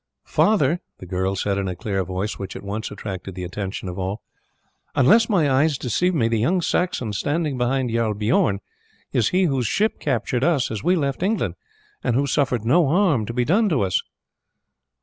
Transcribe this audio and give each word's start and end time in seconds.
"Father," 0.25 0.81
the 0.97 1.05
girl 1.05 1.35
said 1.35 1.59
in 1.59 1.67
a 1.67 1.75
clear 1.75 2.03
voice, 2.03 2.39
which 2.39 2.55
at 2.55 2.63
once 2.63 2.89
attracted 2.89 3.35
the 3.35 3.43
attention 3.43 3.87
of 3.87 3.99
all, 3.99 4.23
"unless 4.95 5.29
my 5.29 5.47
eyes 5.47 5.77
deceive 5.77 6.15
me 6.15 6.27
the 6.27 6.39
young 6.39 6.59
Saxon 6.59 7.13
standing 7.13 7.55
behind 7.55 7.91
Jarl 7.91 8.15
Bijorn 8.15 8.61
is 9.13 9.29
he 9.29 9.43
whose 9.43 9.67
ship 9.67 9.99
captured 9.99 10.43
us 10.43 10.71
as 10.71 10.83
we 10.83 10.95
left 10.95 11.21
England, 11.21 11.53
and 12.03 12.15
who 12.15 12.25
suffered 12.25 12.65
no 12.65 12.87
harm 12.87 13.27
to 13.27 13.33
be 13.35 13.45
done 13.45 13.69
to 13.69 13.81
us." 13.83 14.01